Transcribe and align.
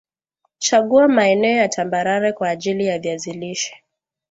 chagua 0.57 1.07
maeneo 1.07 1.57
ya 1.57 1.69
tambarare 1.69 2.33
kwa 2.33 2.49
ajili 2.49 2.85
ya 2.85 2.99
viazi 2.99 3.33
lishe 3.33 3.83